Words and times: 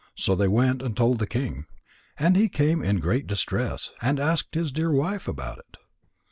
So 0.15 0.33
they 0.33 0.47
went 0.47 0.81
and 0.81 0.97
told 0.97 1.19
the 1.19 1.27
king. 1.27 1.67
And 2.17 2.35
he 2.35 2.49
came 2.49 2.81
in 2.81 2.99
great 3.01 3.27
distress, 3.27 3.91
and 4.01 4.19
asked 4.19 4.55
his 4.55 4.71
dear 4.71 4.89
wife 4.89 5.27
about 5.27 5.59
it. 5.59 5.77